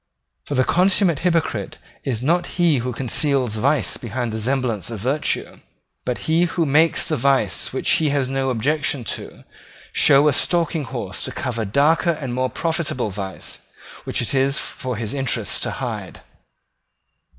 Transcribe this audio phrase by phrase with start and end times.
[0.45, 5.59] For the consummate hypocrite is not he who conceals vice behind the semblance of virtue,
[6.05, 9.43] but he who makes the vice which he has no objection to
[9.93, 13.59] show a stalking horse to cover darker and more profitable vice
[14.05, 16.21] which it is for his interest to hide.